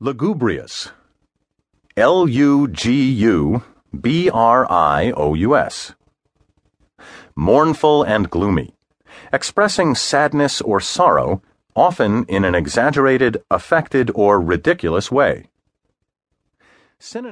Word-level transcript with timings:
Lugubrious. 0.00 0.92
L 1.96 2.28
U 2.28 2.68
G 2.68 3.10
U 3.10 3.64
B 4.00 4.30
R 4.30 4.64
I 4.70 5.10
O 5.16 5.34
U 5.34 5.56
S. 5.56 5.92
Mournful 7.34 8.04
and 8.04 8.30
gloomy, 8.30 8.76
expressing 9.32 9.96
sadness 9.96 10.60
or 10.60 10.78
sorrow, 10.78 11.42
often 11.74 12.24
in 12.26 12.44
an 12.44 12.54
exaggerated, 12.54 13.42
affected, 13.50 14.12
or 14.14 14.40
ridiculous 14.40 15.10
way. 15.10 15.50
Synonym 17.00 17.26